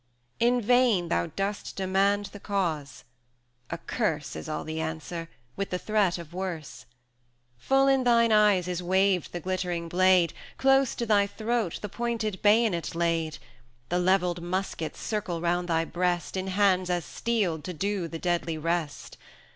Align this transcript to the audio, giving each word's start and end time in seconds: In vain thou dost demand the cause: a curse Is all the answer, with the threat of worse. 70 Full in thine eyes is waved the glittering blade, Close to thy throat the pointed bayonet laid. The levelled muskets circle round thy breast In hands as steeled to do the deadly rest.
In 0.39 0.59
vain 0.61 1.09
thou 1.09 1.27
dost 1.27 1.75
demand 1.75 2.25
the 2.33 2.39
cause: 2.39 3.03
a 3.69 3.77
curse 3.77 4.35
Is 4.35 4.49
all 4.49 4.63
the 4.63 4.81
answer, 4.81 5.29
with 5.55 5.69
the 5.69 5.77
threat 5.77 6.17
of 6.17 6.33
worse. 6.33 6.87
70 7.59 7.67
Full 7.67 7.87
in 7.87 8.03
thine 8.03 8.31
eyes 8.31 8.67
is 8.67 8.81
waved 8.81 9.31
the 9.31 9.39
glittering 9.39 9.87
blade, 9.87 10.33
Close 10.57 10.95
to 10.95 11.05
thy 11.05 11.27
throat 11.27 11.77
the 11.83 11.87
pointed 11.89 12.41
bayonet 12.41 12.95
laid. 12.95 13.37
The 13.89 13.99
levelled 13.99 14.41
muskets 14.41 14.99
circle 14.99 15.39
round 15.39 15.67
thy 15.67 15.85
breast 15.85 16.35
In 16.35 16.47
hands 16.47 16.89
as 16.89 17.05
steeled 17.05 17.63
to 17.65 17.73
do 17.73 18.07
the 18.07 18.17
deadly 18.17 18.57
rest. 18.57 19.19